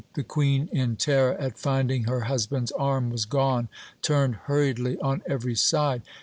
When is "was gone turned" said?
3.11-4.33